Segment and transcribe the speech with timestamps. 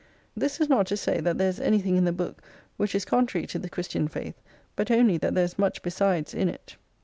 [0.35, 2.41] This is not to say that there is anything in the book
[2.75, 4.41] which is con trary to the Christian faith;
[4.75, 6.75] but only that there is much besides in it.